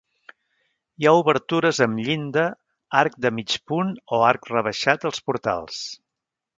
Hi 1.01 1.07
ha 1.07 1.11
obertures 1.19 1.81
amb 1.87 2.01
llinda, 2.07 2.47
arc 3.05 3.21
de 3.27 3.35
mig 3.41 3.57
punt 3.73 3.95
o 4.19 4.25
arc 4.33 4.53
rebaixat 4.57 5.11
als 5.11 5.27
portals. 5.31 5.89